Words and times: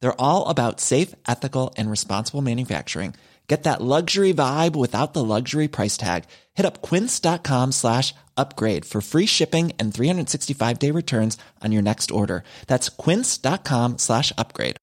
They're 0.00 0.20
all 0.20 0.48
about 0.48 0.80
safe, 0.80 1.14
ethical, 1.26 1.74
and 1.76 1.90
responsible 1.90 2.42
manufacturing. 2.42 3.14
Get 3.48 3.62
that 3.62 3.80
luxury 3.80 4.34
vibe 4.34 4.76
without 4.76 5.14
the 5.14 5.24
luxury 5.24 5.68
price 5.68 5.96
tag. 5.96 6.24
Hit 6.54 6.66
up 6.66 6.82
quince.com 6.82 7.72
slash 7.72 8.14
upgrade 8.36 8.84
for 8.84 9.00
free 9.00 9.24
shipping 9.24 9.72
and 9.78 9.92
365 9.92 10.78
day 10.78 10.90
returns 10.90 11.38
on 11.64 11.72
your 11.72 11.82
next 11.82 12.10
order. 12.10 12.44
That's 12.66 12.90
quince.com 12.90 13.96
slash 13.98 14.32
upgrade. 14.36 14.76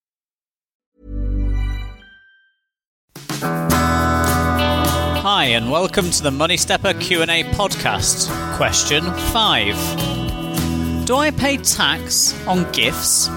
Hi 5.28 5.46
and 5.46 5.70
welcome 5.70 6.10
to 6.10 6.24
the 6.24 6.32
Money 6.32 6.58
Stepper 6.58 6.96
Q&A 6.96 7.44
podcast. 7.54 8.30
Question 8.58 9.04
5. 9.04 11.06
Do 11.06 11.18
I 11.18 11.30
pay 11.30 11.58
tax 11.58 12.34
on 12.48 12.72
gifts? 12.72 13.30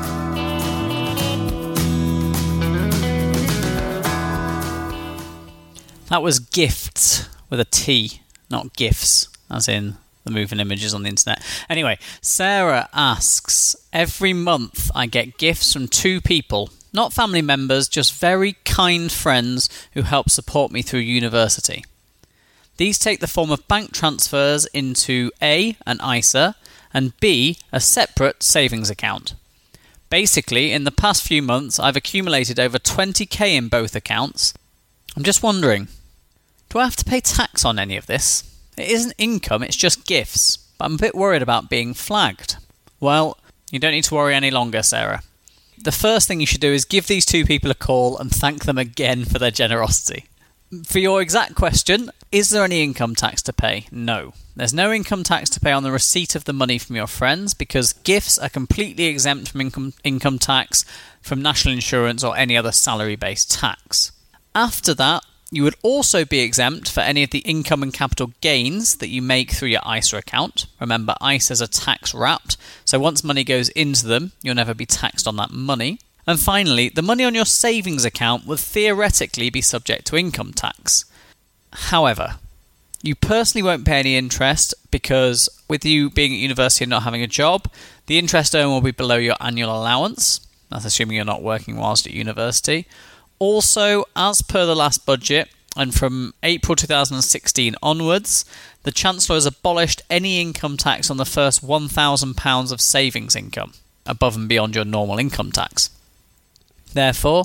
That 6.08 6.22
was 6.22 6.38
gifts 6.38 7.28
with 7.50 7.60
a 7.60 7.66
T, 7.66 8.22
not 8.50 8.74
gifts, 8.74 9.28
as 9.50 9.68
in 9.68 9.96
the 10.24 10.30
moving 10.30 10.60
images 10.60 10.94
on 10.94 11.02
the 11.02 11.08
internet. 11.08 11.42
Anyway, 11.68 11.98
Sarah 12.20 12.88
asks 12.92 13.76
Every 13.92 14.32
month 14.32 14.90
I 14.94 15.06
get 15.06 15.38
gifts 15.38 15.72
from 15.72 15.86
two 15.86 16.20
people, 16.20 16.70
not 16.92 17.12
family 17.12 17.42
members, 17.42 17.88
just 17.88 18.14
very 18.14 18.54
kind 18.64 19.12
friends 19.12 19.68
who 19.92 20.02
help 20.02 20.30
support 20.30 20.72
me 20.72 20.82
through 20.82 21.00
university. 21.00 21.84
These 22.78 22.98
take 22.98 23.20
the 23.20 23.26
form 23.26 23.50
of 23.50 23.66
bank 23.68 23.92
transfers 23.92 24.66
into 24.66 25.30
A, 25.42 25.76
an 25.86 26.00
ISA, 26.00 26.54
and 26.94 27.18
B, 27.20 27.58
a 27.72 27.80
separate 27.80 28.42
savings 28.42 28.88
account. 28.88 29.34
Basically, 30.10 30.72
in 30.72 30.84
the 30.84 30.90
past 30.90 31.22
few 31.22 31.42
months, 31.42 31.78
I've 31.78 31.96
accumulated 31.96 32.58
over 32.58 32.78
20k 32.78 33.54
in 33.54 33.68
both 33.68 33.94
accounts. 33.94 34.54
I'm 35.16 35.24
just 35.24 35.42
wondering, 35.42 35.88
do 36.68 36.78
I 36.78 36.84
have 36.84 36.96
to 36.96 37.04
pay 37.04 37.20
tax 37.20 37.64
on 37.64 37.78
any 37.78 37.96
of 37.96 38.06
this? 38.06 38.44
It 38.76 38.88
isn't 38.90 39.14
income, 39.18 39.62
it's 39.62 39.76
just 39.76 40.06
gifts, 40.06 40.56
but 40.56 40.84
I'm 40.84 40.94
a 40.94 40.98
bit 40.98 41.14
worried 41.14 41.42
about 41.42 41.70
being 41.70 41.94
flagged. 41.94 42.56
Well, 43.00 43.38
you 43.70 43.78
don't 43.78 43.92
need 43.92 44.04
to 44.04 44.14
worry 44.14 44.34
any 44.34 44.50
longer, 44.50 44.82
Sarah. 44.82 45.22
The 45.76 45.92
first 45.92 46.26
thing 46.26 46.40
you 46.40 46.46
should 46.46 46.60
do 46.60 46.72
is 46.72 46.84
give 46.84 47.06
these 47.06 47.24
two 47.24 47.44
people 47.44 47.70
a 47.70 47.74
call 47.74 48.18
and 48.18 48.30
thank 48.30 48.64
them 48.64 48.78
again 48.78 49.24
for 49.24 49.38
their 49.38 49.50
generosity. 49.50 50.26
For 50.84 50.98
your 50.98 51.22
exact 51.22 51.54
question, 51.54 52.10
is 52.30 52.50
there 52.50 52.64
any 52.64 52.82
income 52.82 53.14
tax 53.14 53.40
to 53.42 53.52
pay? 53.52 53.86
No. 53.90 54.34
There's 54.54 54.74
no 54.74 54.92
income 54.92 55.22
tax 55.22 55.48
to 55.50 55.60
pay 55.60 55.72
on 55.72 55.82
the 55.82 55.92
receipt 55.92 56.34
of 56.34 56.44
the 56.44 56.52
money 56.52 56.78
from 56.78 56.96
your 56.96 57.06
friends 57.06 57.54
because 57.54 57.94
gifts 57.94 58.38
are 58.38 58.50
completely 58.50 59.04
exempt 59.04 59.50
from 59.50 59.62
income, 59.62 59.94
income 60.04 60.38
tax, 60.38 60.84
from 61.22 61.40
national 61.40 61.74
insurance, 61.74 62.22
or 62.22 62.36
any 62.36 62.56
other 62.56 62.72
salary 62.72 63.16
based 63.16 63.50
tax. 63.52 64.12
After 64.54 64.92
that, 64.94 65.24
you 65.50 65.62
would 65.62 65.76
also 65.82 66.24
be 66.24 66.40
exempt 66.40 66.90
for 66.90 67.00
any 67.00 67.22
of 67.22 67.30
the 67.30 67.38
income 67.40 67.82
and 67.82 67.92
capital 67.92 68.32
gains 68.40 68.96
that 68.96 69.08
you 69.08 69.22
make 69.22 69.52
through 69.52 69.68
your 69.68 69.80
ISA 69.90 70.18
account. 70.18 70.66
Remember, 70.80 71.14
ISAs 71.22 71.62
are 71.62 71.66
tax 71.66 72.14
wrapped, 72.14 72.56
so 72.84 72.98
once 72.98 73.24
money 73.24 73.44
goes 73.44 73.70
into 73.70 74.06
them, 74.06 74.32
you'll 74.42 74.54
never 74.54 74.74
be 74.74 74.86
taxed 74.86 75.26
on 75.26 75.36
that 75.36 75.50
money. 75.50 75.98
And 76.26 76.38
finally, 76.38 76.90
the 76.90 77.00
money 77.00 77.24
on 77.24 77.34
your 77.34 77.46
savings 77.46 78.04
account 78.04 78.46
would 78.46 78.60
theoretically 78.60 79.48
be 79.48 79.62
subject 79.62 80.06
to 80.08 80.16
income 80.16 80.52
tax. 80.52 81.06
However, 81.72 82.36
you 83.02 83.14
personally 83.14 83.62
won't 83.62 83.86
pay 83.86 84.00
any 84.00 84.16
interest 84.16 84.74
because, 84.90 85.48
with 85.68 85.86
you 85.86 86.10
being 86.10 86.32
at 86.32 86.38
university 86.38 86.84
and 86.84 86.90
not 86.90 87.04
having 87.04 87.22
a 87.22 87.26
job, 87.26 87.70
the 88.06 88.18
interest 88.18 88.54
earned 88.54 88.70
will 88.70 88.82
be 88.82 88.90
below 88.90 89.16
your 89.16 89.36
annual 89.40 89.74
allowance. 89.74 90.46
That's 90.70 90.84
assuming 90.84 91.16
you're 91.16 91.24
not 91.24 91.42
working 91.42 91.76
whilst 91.76 92.06
at 92.06 92.12
university. 92.12 92.86
Also, 93.38 94.04
as 94.16 94.42
per 94.42 94.66
the 94.66 94.74
last 94.76 95.06
budget, 95.06 95.48
and 95.76 95.94
from 95.94 96.34
April 96.42 96.74
2016 96.74 97.76
onwards, 97.82 98.44
the 98.82 98.90
Chancellor 98.90 99.36
has 99.36 99.46
abolished 99.46 100.02
any 100.10 100.40
income 100.40 100.76
tax 100.76 101.08
on 101.10 101.18
the 101.18 101.24
first 101.24 101.64
£1,000 101.64 102.72
of 102.72 102.80
savings 102.80 103.36
income, 103.36 103.74
above 104.04 104.34
and 104.34 104.48
beyond 104.48 104.74
your 104.74 104.84
normal 104.84 105.18
income 105.18 105.52
tax. 105.52 105.90
Therefore, 106.92 107.44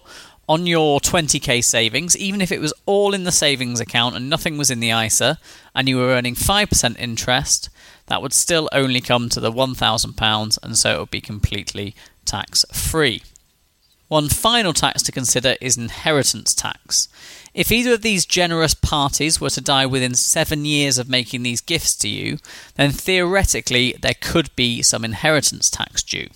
on 0.49 0.65
your 0.65 0.99
20k 0.99 1.63
savings, 1.63 2.17
even 2.17 2.41
if 2.41 2.51
it 2.51 2.59
was 2.59 2.73
all 2.85 3.13
in 3.13 3.23
the 3.23 3.31
savings 3.31 3.79
account 3.79 4.15
and 4.15 4.29
nothing 4.29 4.57
was 4.57 4.71
in 4.71 4.79
the 4.79 4.89
ISA, 4.89 5.37
and 5.75 5.87
you 5.87 5.97
were 5.97 6.09
earning 6.09 6.35
5% 6.35 6.97
interest, 6.97 7.69
that 8.07 8.21
would 8.21 8.33
still 8.33 8.67
only 8.71 8.99
come 8.99 9.29
to 9.29 9.39
the 9.39 9.51
£1,000, 9.51 10.59
and 10.63 10.77
so 10.77 10.95
it 10.95 10.99
would 10.99 11.11
be 11.11 11.21
completely 11.21 11.95
tax 12.25 12.65
free. 12.73 13.21
One 14.07 14.29
final 14.29 14.73
tax 14.73 15.01
to 15.03 15.11
consider 15.11 15.55
is 15.61 15.77
inheritance 15.77 16.53
tax. 16.53 17.07
If 17.53 17.71
either 17.71 17.93
of 17.93 18.01
these 18.01 18.25
generous 18.25 18.73
parties 18.73 19.39
were 19.39 19.49
to 19.51 19.61
die 19.61 19.85
within 19.85 20.15
seven 20.15 20.65
years 20.65 20.97
of 20.97 21.09
making 21.09 21.43
these 21.43 21.61
gifts 21.61 21.95
to 21.97 22.09
you, 22.09 22.37
then 22.75 22.91
theoretically 22.91 23.95
there 24.01 24.15
could 24.19 24.55
be 24.55 24.81
some 24.81 25.05
inheritance 25.05 25.69
tax 25.69 26.03
due. 26.03 26.29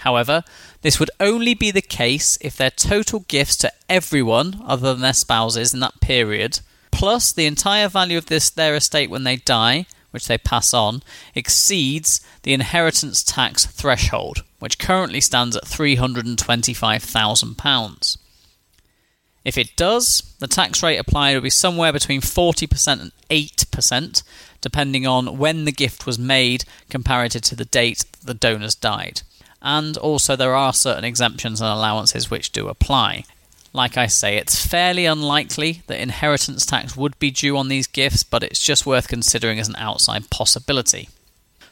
However, 0.00 0.44
this 0.82 1.00
would 1.00 1.10
only 1.18 1.54
be 1.54 1.70
the 1.70 1.82
case 1.82 2.38
if 2.40 2.56
their 2.56 2.70
total 2.70 3.20
gifts 3.20 3.56
to 3.58 3.72
everyone 3.88 4.62
other 4.64 4.92
than 4.92 5.00
their 5.00 5.14
spouses 5.14 5.72
in 5.72 5.80
that 5.80 6.00
period, 6.00 6.60
plus 6.90 7.32
the 7.32 7.46
entire 7.46 7.88
value 7.88 8.18
of 8.18 8.26
this 8.26 8.50
their 8.50 8.74
estate 8.74 9.10
when 9.10 9.24
they 9.24 9.36
die, 9.36 9.86
which 10.16 10.26
they 10.28 10.38
pass 10.38 10.72
on, 10.72 11.02
exceeds 11.34 12.22
the 12.42 12.54
inheritance 12.54 13.22
tax 13.22 13.66
threshold, 13.66 14.42
which 14.58 14.78
currently 14.78 15.20
stands 15.20 15.54
at 15.54 15.64
£325,000. 15.64 18.18
If 19.44 19.58
it 19.58 19.76
does, 19.76 20.22
the 20.40 20.48
tax 20.48 20.82
rate 20.82 20.96
applied 20.96 21.34
will 21.34 21.42
be 21.42 21.50
somewhere 21.50 21.92
between 21.92 22.22
40% 22.22 23.00
and 23.00 23.12
8%, 23.30 24.22
depending 24.62 25.06
on 25.06 25.36
when 25.36 25.66
the 25.66 25.72
gift 25.72 26.06
was 26.06 26.18
made 26.18 26.64
comparative 26.88 27.42
to 27.42 27.54
the 27.54 27.66
date 27.66 28.06
the 28.24 28.32
donors 28.32 28.74
died. 28.74 29.20
And 29.60 29.98
also, 29.98 30.34
there 30.34 30.54
are 30.54 30.72
certain 30.72 31.04
exemptions 31.04 31.60
and 31.60 31.68
allowances 31.68 32.30
which 32.30 32.52
do 32.52 32.68
apply. 32.68 33.26
Like 33.76 33.98
I 33.98 34.06
say, 34.06 34.38
it's 34.38 34.64
fairly 34.64 35.04
unlikely 35.04 35.82
that 35.86 36.00
inheritance 36.00 36.64
tax 36.64 36.96
would 36.96 37.18
be 37.18 37.30
due 37.30 37.58
on 37.58 37.68
these 37.68 37.86
gifts, 37.86 38.22
but 38.22 38.42
it's 38.42 38.64
just 38.64 38.86
worth 38.86 39.06
considering 39.06 39.58
as 39.58 39.68
an 39.68 39.76
outside 39.76 40.30
possibility. 40.30 41.10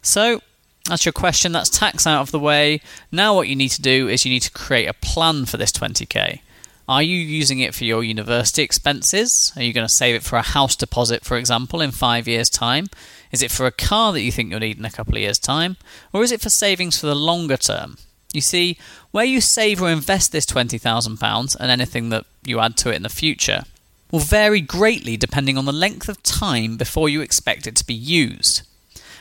So, 0.02 0.42
that's 0.86 1.06
your 1.06 1.14
question, 1.14 1.52
that's 1.52 1.70
tax 1.70 2.06
out 2.06 2.20
of 2.20 2.30
the 2.30 2.38
way. 2.38 2.82
Now, 3.10 3.34
what 3.34 3.48
you 3.48 3.56
need 3.56 3.70
to 3.70 3.80
do 3.80 4.06
is 4.06 4.26
you 4.26 4.30
need 4.30 4.42
to 4.42 4.50
create 4.50 4.84
a 4.84 4.92
plan 4.92 5.46
for 5.46 5.56
this 5.56 5.72
20k. 5.72 6.40
Are 6.86 7.02
you 7.02 7.16
using 7.16 7.60
it 7.60 7.74
for 7.74 7.84
your 7.84 8.04
university 8.04 8.60
expenses? 8.60 9.50
Are 9.56 9.62
you 9.62 9.72
going 9.72 9.86
to 9.86 9.92
save 9.92 10.14
it 10.14 10.22
for 10.22 10.36
a 10.36 10.42
house 10.42 10.76
deposit, 10.76 11.24
for 11.24 11.38
example, 11.38 11.80
in 11.80 11.90
five 11.90 12.28
years' 12.28 12.50
time? 12.50 12.88
Is 13.32 13.42
it 13.42 13.50
for 13.50 13.64
a 13.64 13.72
car 13.72 14.12
that 14.12 14.20
you 14.20 14.30
think 14.30 14.50
you'll 14.50 14.60
need 14.60 14.78
in 14.78 14.84
a 14.84 14.90
couple 14.90 15.14
of 15.14 15.22
years' 15.22 15.38
time? 15.38 15.78
Or 16.12 16.22
is 16.22 16.32
it 16.32 16.42
for 16.42 16.50
savings 16.50 17.00
for 17.00 17.06
the 17.06 17.14
longer 17.14 17.56
term? 17.56 17.96
You 18.34 18.40
see, 18.40 18.76
where 19.12 19.24
you 19.24 19.40
save 19.40 19.80
or 19.80 19.88
invest 19.88 20.32
this 20.32 20.44
£20,000 20.44 21.56
and 21.58 21.70
anything 21.70 22.08
that 22.08 22.26
you 22.44 22.58
add 22.58 22.76
to 22.78 22.90
it 22.90 22.96
in 22.96 23.04
the 23.04 23.08
future 23.08 23.62
will 24.10 24.18
vary 24.18 24.60
greatly 24.60 25.16
depending 25.16 25.56
on 25.56 25.66
the 25.66 25.72
length 25.72 26.08
of 26.08 26.22
time 26.24 26.76
before 26.76 27.08
you 27.08 27.20
expect 27.20 27.68
it 27.68 27.76
to 27.76 27.86
be 27.86 27.94
used. 27.94 28.62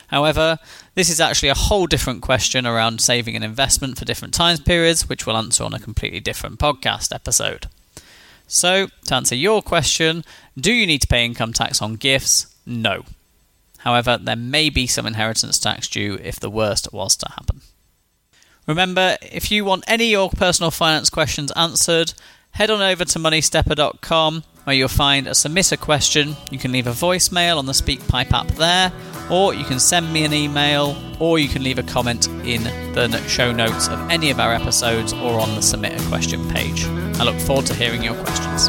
However, 0.08 0.58
this 0.96 1.08
is 1.08 1.20
actually 1.20 1.48
a 1.48 1.54
whole 1.54 1.86
different 1.86 2.22
question 2.22 2.66
around 2.66 3.00
saving 3.00 3.36
and 3.36 3.44
investment 3.44 3.98
for 3.98 4.04
different 4.04 4.34
time 4.34 4.58
periods, 4.58 5.08
which 5.08 5.26
we'll 5.26 5.36
answer 5.36 5.62
on 5.62 5.74
a 5.74 5.78
completely 5.78 6.20
different 6.20 6.58
podcast 6.58 7.14
episode. 7.14 7.66
So, 8.48 8.88
to 9.06 9.14
answer 9.14 9.34
your 9.34 9.62
question, 9.62 10.24
do 10.56 10.72
you 10.72 10.86
need 10.86 11.02
to 11.02 11.06
pay 11.06 11.24
income 11.24 11.52
tax 11.52 11.80
on 11.80 11.94
gifts? 11.94 12.52
No. 12.66 13.04
However, 13.78 14.18
there 14.18 14.36
may 14.36 14.70
be 14.70 14.86
some 14.86 15.06
inheritance 15.06 15.58
tax 15.58 15.88
due 15.88 16.18
if 16.22 16.40
the 16.40 16.50
worst 16.50 16.92
was 16.92 17.16
to 17.16 17.30
happen. 17.30 17.62
Remember, 18.66 19.16
if 19.20 19.50
you 19.50 19.64
want 19.64 19.84
any 19.86 20.06
of 20.06 20.10
your 20.10 20.30
personal 20.30 20.70
finance 20.70 21.10
questions 21.10 21.52
answered, 21.52 22.14
head 22.52 22.70
on 22.70 22.80
over 22.80 23.04
to 23.04 23.18
moneystepper.com 23.18 24.44
where 24.64 24.74
you'll 24.74 24.88
find 24.88 25.26
a 25.26 25.34
submit 25.34 25.72
a 25.72 25.76
question. 25.76 26.36
You 26.50 26.58
can 26.58 26.72
leave 26.72 26.86
a 26.86 26.92
voicemail 26.92 27.58
on 27.58 27.66
the 27.66 27.72
SpeakPipe 27.72 28.32
app 28.32 28.46
there, 28.48 28.92
or 29.30 29.54
you 29.54 29.64
can 29.64 29.78
send 29.78 30.12
me 30.12 30.24
an 30.24 30.32
email, 30.32 30.96
or 31.20 31.38
you 31.38 31.48
can 31.48 31.62
leave 31.62 31.78
a 31.78 31.82
comment 31.82 32.26
in 32.44 32.64
the 32.94 33.22
show 33.28 33.52
notes 33.52 33.88
of 33.88 34.10
any 34.10 34.30
of 34.30 34.40
our 34.40 34.54
episodes 34.54 35.12
or 35.12 35.38
on 35.38 35.54
the 35.54 35.62
submit 35.62 36.00
a 36.00 36.08
question 36.08 36.48
page. 36.50 36.84
I 36.86 37.24
look 37.24 37.38
forward 37.40 37.66
to 37.66 37.74
hearing 37.74 38.02
your 38.02 38.14
questions. 38.14 38.68